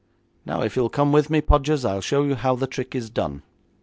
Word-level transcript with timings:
Now, 0.47 0.63
if 0.63 0.75
you'll 0.75 0.89
come 0.89 1.11
with 1.11 1.29
me, 1.29 1.41
Podgers, 1.41 1.85
I'll 1.85 2.01
show 2.01 2.23
you 2.23 2.33
how 2.33 2.55
the 2.55 2.65
trick 2.65 2.95
is 2.95 3.11
done.' 3.11 3.43